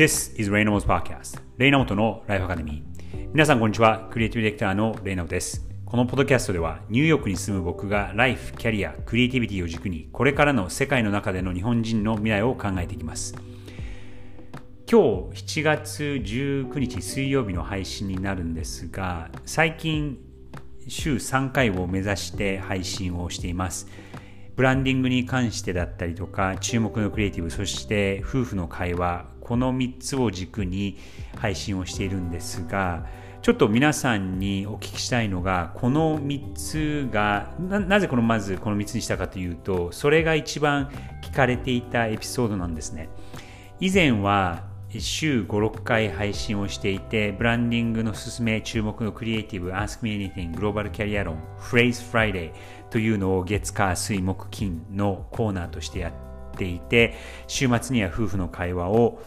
[0.00, 4.08] This is レイナモト Podcast レイナモトのライフアカデミー皆さんこんにちは。
[4.10, 5.68] クリエイティブディレクターのレイナモトです。
[5.84, 13.34] このポッドキャストではニューヨークに住む僕がライフ、キャリア、クリエイティビティを軸にこれからの世界の中での日本人の未来を考えていきます。
[14.90, 20.18] 今日7月19日水曜日の配信になるんですが最近
[20.88, 23.86] 週3回を目指して配信をしています。
[24.56, 30.96] ブランディングに関してだったりとか注目のクリエイティブそして夫婦の会話この3つを軸に
[31.36, 33.04] 配信をしているんですが
[33.42, 40.88] ちょっと皆さんにお聞きしたいのがこの3つがなぜこのまずこの3つにしたかというとそれが一番
[41.24, 43.08] 聞かれていたエピソードなんですね。
[43.80, 52.52] 以前は週5、6回配信をしていて、ブランディングのすすめ、注目のクリエイティブ、Ask Me Anything、グローバルキャリア論、Phrase Friday
[52.90, 57.14] というのを月火水木金のコーナーとしてやってていて、
[57.46, 59.20] 週末には夫婦の会話を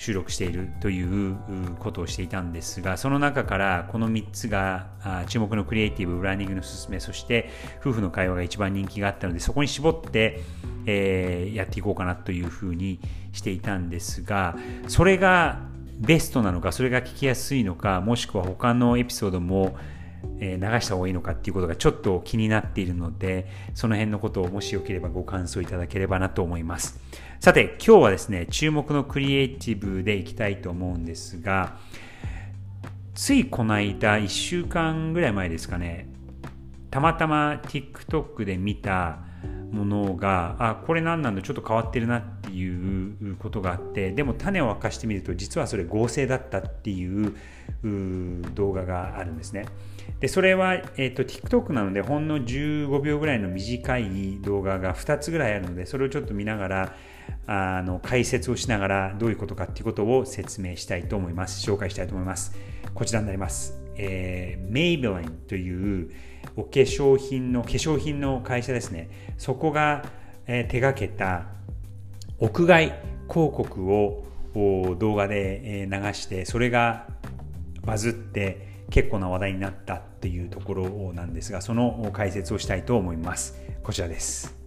[0.00, 1.36] 収録しているという
[1.78, 4.86] ことをしていたんですが、その中からこの3つが
[5.28, 10.40] 注目のクリエイティブ、ブランディングのすすめ、そして夫婦の会話が一番人気があったので、そこに絞って、
[10.86, 12.98] えー、やっていこうかなというふうに
[13.32, 14.56] していたんですが、
[14.88, 15.60] それが
[15.98, 19.76] ベストなのか、それが聞きやすいのか、もしくは他のエピソードも
[20.40, 27.00] 流した方がいいのかっていうことがちょっと気になっているので、その辺のことをもしよければご感想いただければなと思います。
[27.40, 31.78] さて、今日はですね、注目のクリエイティブでいきたいと思うんですが、
[33.14, 36.08] ついこの間、1週間ぐらい前ですかね、
[36.90, 39.18] たまたま TikTok で見た
[39.70, 47.34] ものが、あ、これ何なんだ、ちょっと変わってるなっていうことがあって、でも種を明かしてみると、実はそれ合成だったっていう
[48.54, 49.66] 動画があるんですね。
[50.18, 56.94] でそれは、えーと、TikTok なのでほんの15秒ぐらいの短い動画が2つぐらいあるのでそれをちょっと見ながら
[57.46, 61.66] あの解説をしながらどういうことかっていうことを説明したいと思います。
[61.68, 62.56] 紹介したいと思います。
[62.92, 66.10] こちらになります、え、メイベラインという
[66.56, 69.08] お化粧品の化粧品の会社ですね。
[69.38, 70.04] そこが、
[70.46, 71.46] え、手がけた
[72.40, 72.86] 屋外
[73.28, 74.24] 広告を
[74.98, 77.06] 動画で流してそれが
[77.84, 83.54] バズって結構な話題になったっていうところなんですがその解説をしたいと思います。
[83.84, 84.59] こちらです。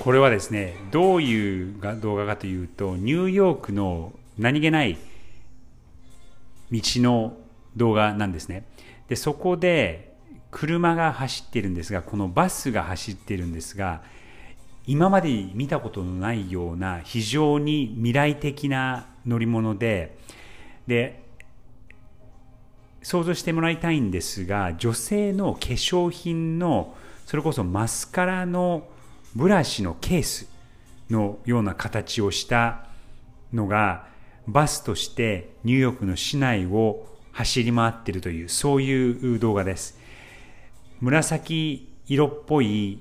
[0.00, 4.96] これはですねどういう動画かというとニューヨークの何気ない
[6.72, 7.36] 道の
[7.76, 8.64] 動画なんですね。
[9.08, 10.14] でそこで
[10.50, 14.02] 車が走ってるんですがこのバスが走ってるんですが
[14.86, 20.16] 今まで見たことのないような非常に未来的な乗り物で
[20.86, 21.22] で
[23.02, 26.94] 想像してもらいたいんですが女性の化粧品の
[27.26, 28.84] それこそマスカラの
[29.34, 30.48] ブラシのケース
[31.08, 32.86] のような形をした
[33.52, 34.06] のが
[34.46, 39.98] バスとしてニューヨークの市内を走り回っているというそういう動画です。
[41.00, 43.00] 紫色っぽい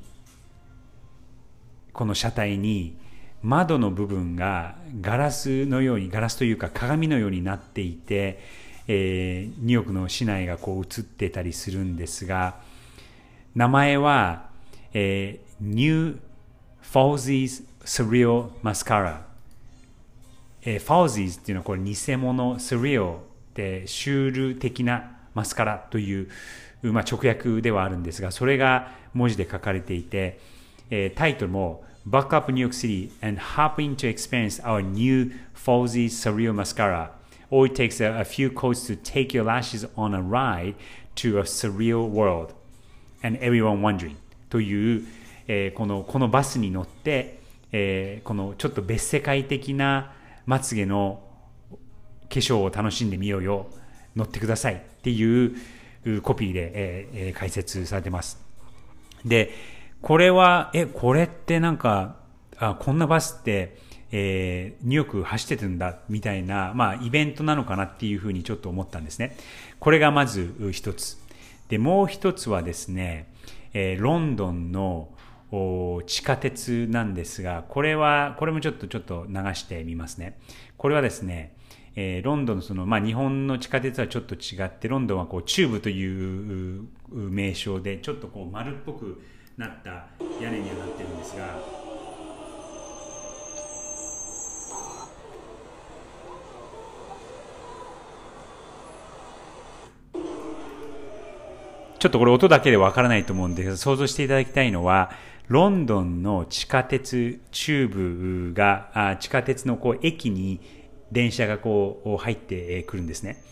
[1.93, 2.97] この車体に
[3.41, 8.39] 窓の部分がガラスのようにガラスというか鏡のようになっていて、
[8.87, 12.57] えー、ニューヨークの市内がこう映ってたりするんですが
[13.55, 14.49] 名前は、
[14.93, 16.19] え、New
[16.81, 19.29] Falsies Surreal Mascara
[20.61, 23.21] えー、ファウジーズっていうのはこれ偽物、スリオ
[23.53, 26.29] でシュール的なマスカラという、
[26.83, 30.39] まあ、直訳ではあるんですが、それが文字で書かれていて、
[30.89, 37.11] えー、タイトルも Buck up New York City and hop in to experience our new Falsy Surreal Mascara.
[37.51, 40.75] All it takes a, a few coats to take your lashes on a ride
[41.15, 42.53] to a surreal world
[43.23, 44.15] and everyone wondering
[44.49, 45.05] という
[45.51, 47.39] えー、このこのバスに乗って、
[47.71, 50.13] えー、このちょっと別世界的な
[50.45, 51.23] まつげの
[51.71, 51.77] 化
[52.35, 53.67] 粧を楽しんでみようよ
[54.15, 58.39] 乗ってくださいっていうコピーで、えー、解説されてます。
[59.25, 59.51] で、
[60.03, 62.17] これは、え、これってなんか、
[62.57, 63.77] あこんなバスって、
[64.11, 69.35] えー、ニューヨーク走ってるんだみたいな、まあ、イベントなのかなっていうふうにちょっと思ったんですね。
[69.79, 71.17] これがまず一つ。
[71.69, 73.33] で、もう一つはですね、
[73.73, 75.09] えー、ロンドンの
[75.51, 80.37] 地下鉄なんですが、これは、これもちょっとちょっと流してみますね。
[80.77, 81.55] これはですね、
[81.95, 89.21] えー、ロンドンのその、まあ、日本の地下鉄はちょっと違って、ロンドンはこうチューブという名称で、ちょっとこう丸っぽく
[89.57, 90.07] なった
[90.41, 91.78] 屋根にはなってるんですが、
[101.99, 105.11] ちょっとこれ音だけでわからないと思うんですけど、想像していただきたいのは、
[105.47, 110.61] ロンドンの地下鉄、チューブが、あ地下鉄のこう駅に
[111.11, 113.43] 電車がこう入ってくるんですね。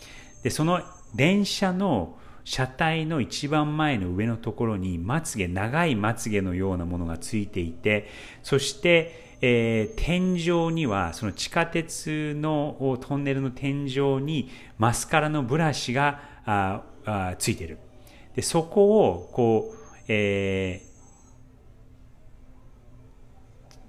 [0.42, 0.80] で、その
[1.14, 8.08] 電車の車体の一番前の上のところにまつげ、長いまつげのようなものがついていて、
[8.42, 17.78] そして、えー、天井には、その地下鉄のトンネルの天井にマスカラのブラシがああついている。
[18.38, 19.76] で、そこを、こう、
[20.06, 20.80] え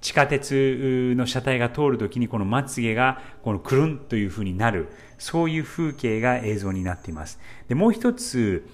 [0.00, 4.88] 地下鉄の車体が通るときにこのまつげがこのくるんというふうになる、
[5.18, 7.38] そういう風景が映像になっています。
[7.68, 8.68] で、もう一つ、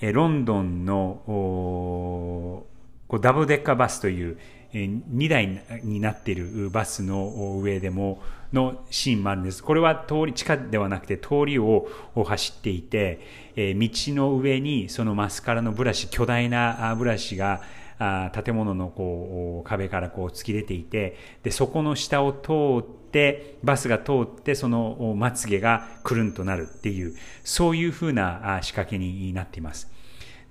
[0.00, 2.68] えロンドンのこ
[3.10, 4.38] うダブルデッカーバスという
[4.72, 8.20] 2台になっているバスの上でも
[8.52, 9.62] のシーンもあるんです。
[9.62, 13.20] これは通り、地下ではなくて通りを走っていて、
[13.56, 17.62] 道の上にそのマスカラのブラシ、巨大なブラシが
[17.98, 29.90] あ建物のこう壁からこう突き出ていてでそこの下を通ってバスが通ってそのまつげがくるんとなるっていうそういうふうな仕掛けになっています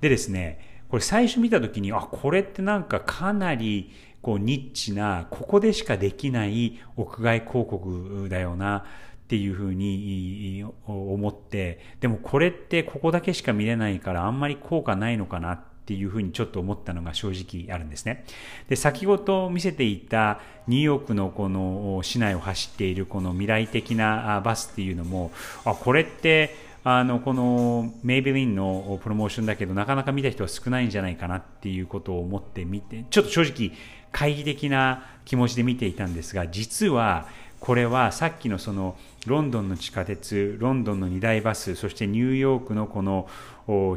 [0.01, 3.91] でですねこれ最初見た時にあこれってなんかかなり
[4.21, 8.83] こうニッチなここでしかできない屋外広告だよなっ
[9.27, 18.25] ていうふうに思ってでもこれってここだけしか見れないからあんまり効果ないのかなっていうふうにちょっと思ったのが正直あるんですね。
[18.67, 25.31] で、先ほど見せていたニューヨークのこの市内を走っているこの未来的なバスっていうのも、
[25.63, 33.75] あ、これってあのこのメイビリンのプロモーションだけどなかなか見た人は少ないんじゃないかなっていうことを思ってみてちょっと正直
[34.13, 37.27] 懐疑的な気持ちで見ていたんですが実は
[37.59, 38.95] これはさっきのその
[39.25, 43.27] ロンドンの地下鉄ロンドンの2大バスそしてニューヨークのこの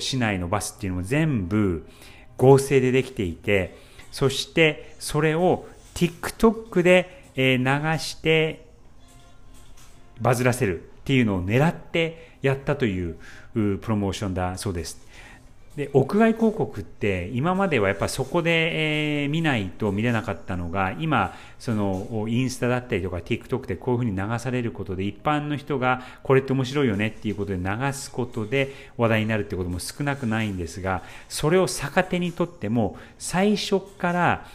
[0.00, 1.86] 市内のバスっていうのも全部
[2.38, 3.76] 合成でできていて、
[4.10, 7.58] そしてそれを TikTok で流
[7.98, 8.66] して
[10.20, 13.16] バズらせるっていうのを狙ってやったという
[13.54, 15.10] プロモーションだそうです。
[15.76, 34.46] で屋外広告って今まではやっぱそこで、えー、見ないと見れなかったのが今そのインスタだったりとか TikTok でこういうふうに流されることで一般の人がこれって面白いよねっていうことで流すことで話題になるってことも少なくないんですがそれを逆手にとっても最初から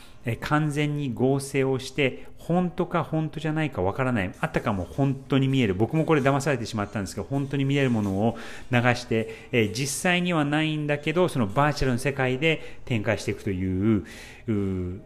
[0.42, 4.32] 完全に合成をして本当か本当じゃないかわからない。
[4.40, 5.74] あったかも本当に見える。
[5.74, 8.38] 僕もこれ騙されてしまったんですけど、本当に見えるものを
[8.72, 14.06] 流して、えー、実際にはないんだけど、そのバーチャルの世界で展開していくという、
[14.48, 15.02] う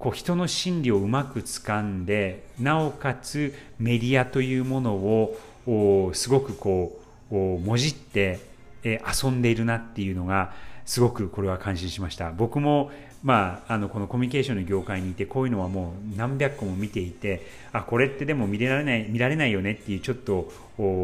[0.00, 6.98] こう人の心理をうまく掴んで、なおかつメディアというものをすごくこ
[7.30, 8.40] う、もじって、
[8.82, 10.52] えー、遊んでいるなっていうのが、
[10.90, 12.32] すごくこれは感心しました。
[12.32, 12.90] 僕も
[13.22, 20.50] まあ、あのこのコミュニケーションの業界にいてこういうのはもう何百個も見ていてあこれってでも見られない見られないよねっていうちょっと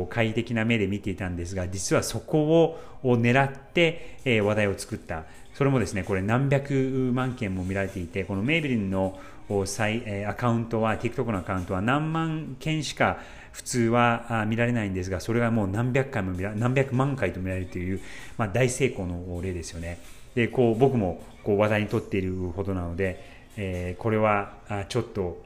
[0.08, 5.24] 懐疑的な目で見ていたんですが実はそこを狙って、え、話題を作った
[5.54, 6.72] それもですねこれ何百
[7.14, 13.18] 万件も見られていてこのメイブリンのアカウントは TikTok のアカウントは何万件しか
[13.52, 18.00] 普通は見られないんですがそれがもう何百回も見ら何百万回と見られるという、
[18.36, 19.98] まあ、大成功の例ですよね。
[20.34, 23.24] でこう僕もこう話題にとっているほどなので、
[23.56, 24.52] えー、これは
[24.88, 25.42] ちょっと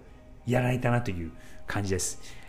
[0.46, 1.30] やられたなという
[1.66, 2.39] 感じです。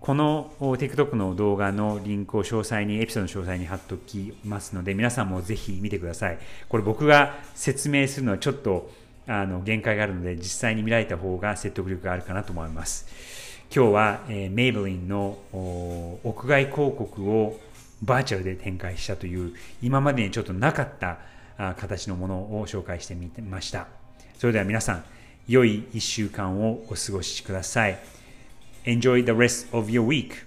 [0.00, 6.38] この TikTok の動画のリンクを詳細に、エピソードの詳細に貼っておきますので、皆さんもぜひ見てください。
[6.70, 8.90] これ僕が説明するのはちょっと
[9.26, 13.06] あの限界があるので、実際に見られた方が説得力があるかなと思います。
[13.74, 17.60] 今日は、えー、メイブリンの屋外広告を
[18.02, 19.52] バーチャルで展開したという、
[19.82, 21.18] 今までにちょっとなかった
[21.58, 23.86] あ形のものを紹介してみました。
[24.38, 25.04] それでは皆さん、
[25.46, 28.19] 良い1週間をお過ごしください。
[28.84, 30.44] Enjoy the rest of your week.